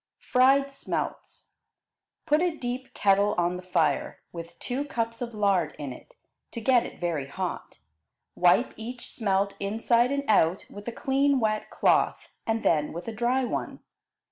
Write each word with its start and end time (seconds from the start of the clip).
Fried 0.17 0.73
Smelts 0.73 1.51
Put 2.25 2.41
a 2.41 2.57
deep 2.57 2.95
kettle 2.95 3.35
on 3.37 3.55
the 3.55 3.61
fire, 3.61 4.17
with 4.31 4.57
two 4.57 4.83
cups 4.83 5.21
of 5.21 5.35
lard 5.35 5.75
in 5.77 5.93
it, 5.93 6.15
to 6.53 6.59
get 6.59 6.87
it 6.87 6.99
very 6.99 7.27
hot. 7.27 7.77
Wipe 8.33 8.73
each 8.77 9.13
smelt 9.13 9.53
inside 9.59 10.11
and 10.11 10.23
out 10.27 10.65
with 10.71 10.87
a 10.87 10.91
clean 10.91 11.39
wet 11.39 11.69
cloth, 11.69 12.33
and 12.47 12.63
then 12.63 12.93
with 12.93 13.07
a 13.07 13.13
dry 13.13 13.43
one. 13.43 13.81